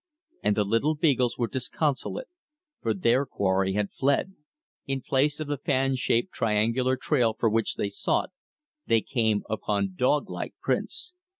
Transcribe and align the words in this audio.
And 0.41 0.57
the 0.57 0.63
little 0.63 0.95
beagles 0.95 1.37
were 1.37 1.47
disconsolate, 1.47 2.27
for 2.81 2.95
their 2.95 3.23
quarry 3.23 3.73
had 3.73 3.91
fled. 3.91 4.33
In 4.87 5.01
place 5.03 5.39
of 5.39 5.45
the 5.45 5.59
fan 5.59 5.95
shaped 5.95 6.33
triangular 6.33 6.97
trail 6.97 7.35
for 7.39 7.51
which 7.51 7.75
they 7.75 7.89
sought, 7.89 8.31
they 8.87 9.01
came 9.01 9.43
upon 9.47 9.93
dog 9.95 10.27
like 10.27 10.55
prints. 10.59 11.13